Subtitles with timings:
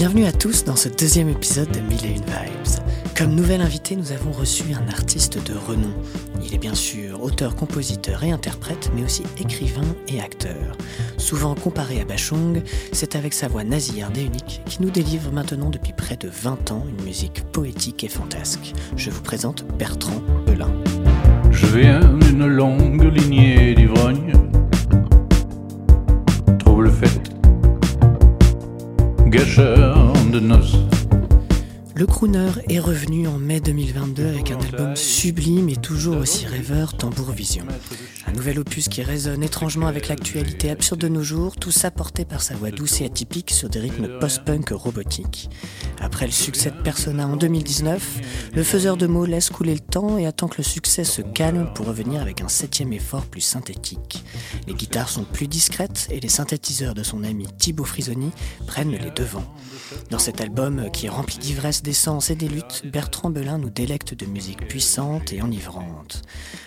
[0.00, 2.80] Bienvenue à tous dans ce deuxième épisode de Mille et une Vibes.
[3.14, 5.92] Comme nouvel invité, nous avons reçu un artiste de renom.
[6.42, 10.74] Il est bien sûr auteur, compositeur et interprète, mais aussi écrivain et acteur.
[11.18, 15.68] Souvent comparé à Bachung, c'est avec sa voix nasillarde et unique qui nous délivre maintenant
[15.68, 18.72] depuis près de 20 ans une musique poétique et fantasque.
[18.96, 20.72] Je vous présente Bertrand Belin.
[21.50, 24.32] Je viens d'une longue lignée d'ivrognes.
[26.58, 27.20] Trouble fait,
[29.30, 30.76] gâcheur de noces.
[31.94, 36.96] Le crooner est revenu en mai 2022 avec un album sublime et toujours aussi rêveur,
[36.96, 37.64] Tambour Vision.
[38.30, 42.24] Un nouvel opus qui résonne étrangement avec l'actualité absurde de nos jours, tout ça porté
[42.24, 45.50] par sa voix douce et atypique sur des rythmes post-punk robotiques.
[46.00, 50.16] Après le succès de Persona en 2019, le faiseur de mots laisse couler le temps
[50.16, 54.24] et attend que le succès se calme pour revenir avec un septième effort plus synthétique.
[54.68, 58.30] Les guitares sont plus discrètes et les synthétiseurs de son ami Thibaut Frisoni
[58.68, 59.52] prennent les devants.
[60.10, 64.14] Dans cet album qui est rempli d'ivresse d'essence et des luttes, Bertrand Belin nous délecte
[64.14, 66.22] de musique puissante et enivrante.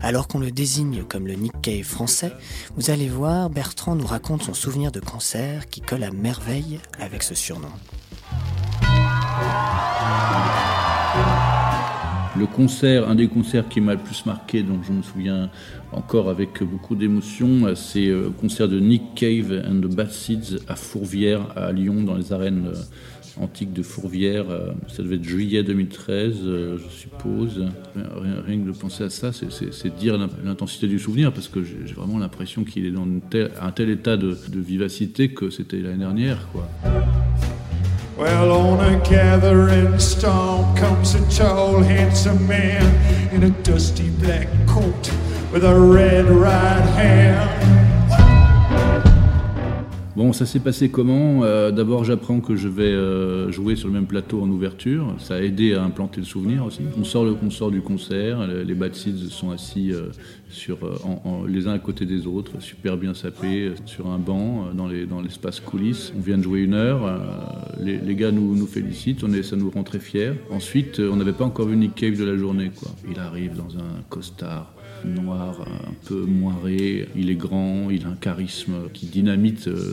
[0.00, 2.32] Alors qu'on le désigne comme le Nick Cave français,
[2.74, 7.22] vous allez voir, Bertrand nous raconte son souvenir de concert qui colle à merveille avec
[7.22, 7.68] ce surnom.
[12.36, 15.48] Le concert, un des concerts qui m'a le plus marqué, dont je me souviens
[15.92, 20.74] encore avec beaucoup d'émotion, c'est le concert de Nick Cave and the Bad Seeds à
[20.74, 22.72] Fourvière, à Lyon, dans les arènes
[23.40, 24.46] antiques de Fourvière.
[24.50, 27.64] Euh, Ça devait être juillet 2013, euh, je suppose.
[28.46, 31.94] Rien, que de penser à ça, c'est- dire l'in- l'intensité du souvenir, parce que j'ai
[31.94, 36.48] vraiment l'impression qu'il est dans un tel état de, vivacité que c'était l'année dernière.
[36.52, 36.68] Quoi.
[38.18, 42.82] Well, on a gathering storm comes a tall, handsome man
[43.34, 45.10] in a dusty black coat
[45.52, 47.85] with a red right.
[50.16, 51.44] Bon, ça s'est passé comment?
[51.44, 55.14] Euh, D'abord, j'apprends que je vais euh, jouer sur le même plateau en ouverture.
[55.18, 56.80] Ça a aidé à implanter le souvenir aussi.
[56.98, 60.06] On sort, du concert, les, Bad sont assis euh,
[60.48, 60.78] sur,
[61.46, 65.20] les uns à côté des autres, super bien sapés, sur un banc dans les- dans
[65.20, 66.14] l'espace coulisses.
[66.16, 67.20] On vient de jouer une heure,
[67.78, 70.32] les, gars nous, félicitent, ça nous rend très fiers.
[70.50, 72.70] Ensuite, on n'avait pas encore vu Nick Cave de la journée.
[73.10, 74.72] Il arrive dans un costard
[75.06, 77.08] noir, un peu moiré.
[77.16, 79.92] Il est grand, il a un charisme qui dynamite euh,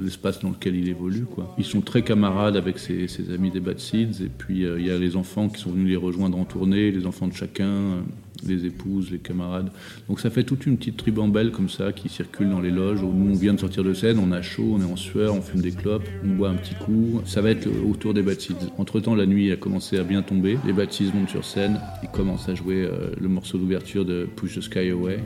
[0.00, 1.24] l'espace dans lequel il évolue.
[1.24, 1.54] Quoi.
[1.58, 4.22] Ils sont très camarades avec ses, ses amis des Bad Seeds.
[4.22, 6.90] Et puis euh, il y a les enfants qui sont venus les rejoindre en tournée,
[6.90, 8.00] les enfants de chacun, euh,
[8.46, 9.70] les épouses, les camarades.
[10.08, 13.02] Donc ça fait toute une petite ribambelle comme ça qui circule dans les loges.
[13.02, 15.42] Nous on vient de sortir de scène, on a chaud, on est en sueur, on
[15.42, 17.20] fume des clopes, on boit un petit coup.
[17.24, 18.72] Ça va être autour des Seeds.
[18.78, 20.58] Entre temps, la nuit a commencé à bien tomber.
[20.66, 21.80] Les Seeds montent sur scène.
[22.02, 25.18] Ils commencent à jouer euh, le morceau d'ouverture de Push the Sky Away.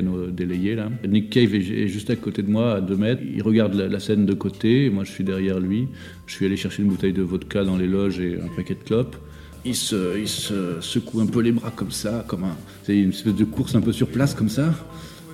[0.00, 0.88] Délayé là.
[1.06, 3.22] Nick Cave est, juste à côté de moi, à 2 mètres.
[3.22, 5.88] Il regarde la, scène de côté, moi je suis derrière lui.
[6.26, 8.84] Je suis allé chercher une bouteille de vodka dans les loges et un paquet de
[8.84, 9.16] clopes.
[9.64, 13.10] Il se, il se secoue un peu les bras comme ça, comme un, c'est une
[13.10, 14.74] espèce de course un peu sur place comme ça.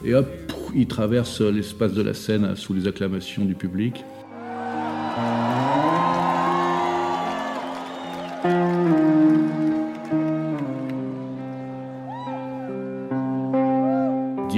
[0.04, 0.28] Et hop,
[0.74, 4.04] il traverse l'espace de la scène sous les acclamations du public.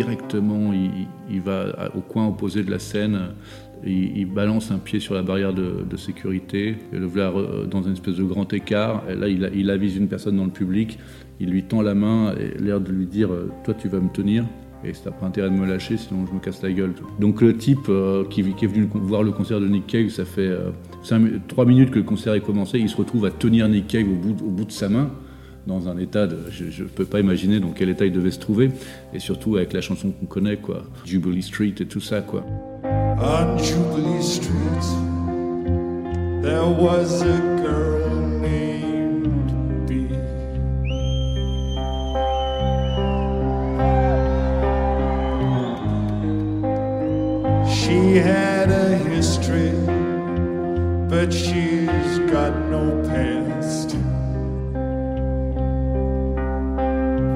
[0.02, 3.18] Directement, il, va au coin opposé de la scène,
[3.84, 7.32] il, balance un pied sur la barrière de, sécurité, et le voilà
[7.70, 9.02] dans une espèce de grand écart.
[9.08, 10.98] Et là, il, avise une personne dans le public,
[11.40, 14.10] il lui tend la main, et l'air de lui dire euh, Toi, tu vas me
[14.10, 14.44] tenir.
[14.82, 16.94] Et ça n'a pas intérêt de me lâcher, sinon je me casse la gueule.
[17.18, 20.40] Donc le type euh, qui, est venu voir le concert de Nick Cave, ça fait
[20.40, 20.70] euh,
[21.02, 23.88] cinq mi- trois minutes que le concert est commencé, il se retrouve à tenir Nick
[23.88, 25.10] Cave au bout de sa main
[25.66, 26.38] dans un état de.
[26.50, 28.71] Je ne peux pas imaginer dans quel état il devait se trouver.
[29.15, 30.84] Et surtout avec la chanson qu'on connaît, quoi.
[31.04, 32.44] Jubilee Street et tout ça, quoi.
[32.84, 34.86] On Jubilee Street,
[36.42, 37.90] there was a girl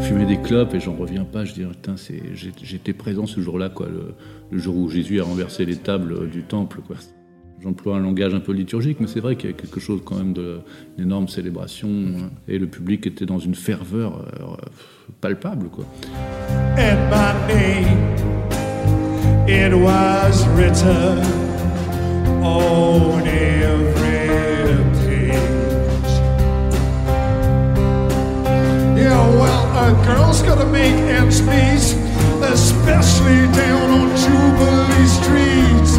[0.04, 1.44] Fumer des clopes et j'en reviens pas.
[1.44, 3.88] Je dis, putain, c'est, j'ai- j'étais présent ce jour-là, quoi.
[3.88, 6.80] Le, jour où Jésus a renversé les tables du temple.
[7.62, 10.16] J'emploie un langage un peu liturgique, mais c'est vrai qu'il y a quelque chose quand
[10.16, 10.60] même de
[10.98, 12.30] une énorme célébration hein.
[12.46, 14.56] et le public était dans une ferveur euh,
[15.20, 15.86] palpable, quoi.
[19.46, 21.18] it was written
[22.42, 23.24] on
[30.04, 31.82] girl's gotta make ends meet,
[32.42, 35.90] especially down on Jubilee Street.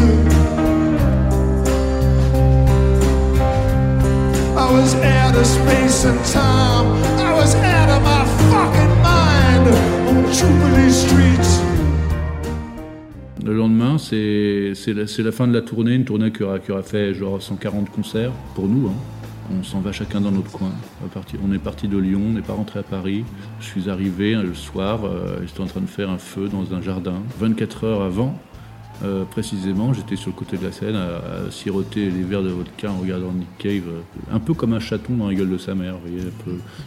[4.56, 6.86] I was out of space and time.
[7.18, 9.68] I was out of my fucking mind
[10.08, 11.46] on Jubilee Street.
[13.44, 16.82] Le lendemain, c'est la, la, fin de la tournée, une tournée qui aura, qui aura
[16.82, 18.88] fait genre 140 concerts pour nous.
[18.88, 18.94] Hein.
[19.50, 20.72] On s'en va chacun dans notre coin.
[21.44, 23.24] On est parti de Lyon, on n'est pas rentré à Paris.
[23.60, 26.82] Je suis arrivé le soir, euh, j'étais en train de faire un feu dans un
[26.82, 27.22] jardin.
[27.38, 28.38] 24 heures avant,
[29.04, 32.90] euh, précisément, j'étais sur le côté de la scène à, siroter les verres de vodka
[32.90, 34.00] en regardant Nick Cave, euh,
[34.34, 36.22] un peu comme un chaton dans la gueule de sa mère, vous voyez,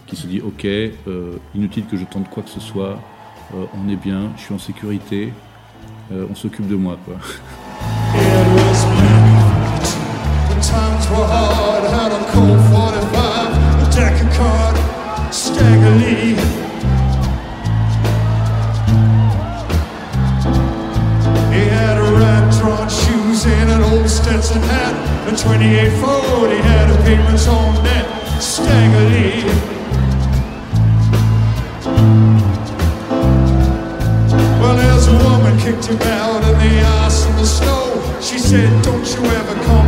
[0.07, 2.99] qui se dit Ok, euh, inutile que je tente quoi que ce soit,
[3.53, 5.33] on est bien, je suis en sécurité,
[6.11, 6.97] on s'occupe de moi.
[7.05, 7.15] Quoi.
[12.39, 14.29] Colt 45, a Decker.
[21.51, 24.95] He had a rat drawn shoes and an old Stetson hat,
[25.27, 28.07] a 28 Ford, he had a on net,
[28.39, 29.43] Staggerly.
[35.59, 38.19] kicked him out in the ice and the snow.
[38.21, 39.78] She said, Don't you ever come.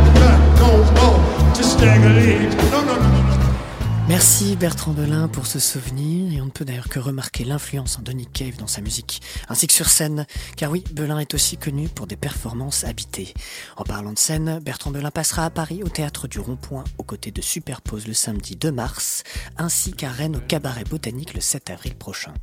[4.08, 8.12] Merci Bertrand Belin pour ce souvenir et on ne peut d'ailleurs que remarquer l'influence de
[8.12, 10.26] Nick Cave dans sa musique, ainsi que sur scène,
[10.56, 13.32] car oui, Belin est aussi connu pour des performances habitées.
[13.76, 17.30] En parlant de scène, Bertrand Belin passera à Paris au théâtre du Rond-Point aux côtés
[17.30, 19.22] de Superpose le samedi 2 mars,
[19.56, 22.34] ainsi qu'à Rennes au Cabaret Botanique le 7 avril prochain.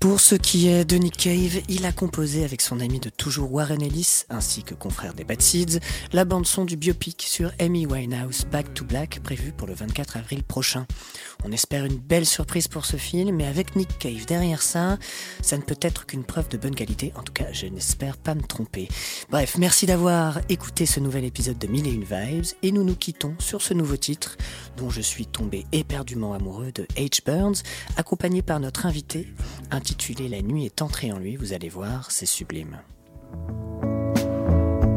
[0.00, 3.52] Pour ce qui est de Nick Cave, il a composé avec son ami de toujours
[3.52, 5.80] Warren Ellis, ainsi que confrère des Bad Seeds,
[6.12, 10.44] la bande-son du biopic sur Amy Winehouse Back to Black prévu pour le 24 avril
[10.44, 10.86] prochain.
[11.44, 14.98] On espère une belle surprise pour ce film, mais avec Nick Cave derrière ça,
[15.40, 18.34] ça ne peut être qu'une preuve de bonne qualité, en tout cas je n'espère pas
[18.34, 18.88] me tromper.
[19.30, 22.96] Bref, merci d'avoir écouté ce nouvel épisode de Mille et une Vibes, et nous nous
[22.96, 24.36] quittons sur ce nouveau titre,
[24.76, 27.24] dont je suis tombé éperdument amoureux de H.
[27.24, 27.62] Burns,
[27.96, 29.26] accompagné par notre invité,
[29.70, 32.78] un intitulé La nuit est entrée en lui, vous allez voir, c'est sublime.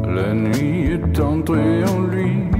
[0.08, 2.59] La nuit est entrée en lui.